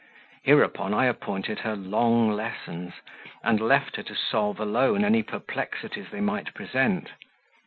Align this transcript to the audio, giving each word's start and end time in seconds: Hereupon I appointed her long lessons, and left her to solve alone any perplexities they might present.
Hereupon 0.45 0.95
I 0.95 1.05
appointed 1.05 1.59
her 1.59 1.75
long 1.75 2.31
lessons, 2.31 2.93
and 3.43 3.61
left 3.61 3.97
her 3.97 4.01
to 4.01 4.15
solve 4.15 4.59
alone 4.59 5.05
any 5.05 5.21
perplexities 5.21 6.07
they 6.11 6.21
might 6.21 6.55
present. 6.55 7.11